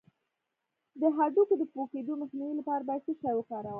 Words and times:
د 1.01 1.03
هډوکو 1.17 1.53
د 1.61 1.63
پوکیدو 1.73 2.13
مخنیوي 2.21 2.55
لپاره 2.59 2.83
باید 2.87 3.05
څه 3.07 3.13
شی 3.21 3.33
وکاروم؟ 3.35 3.69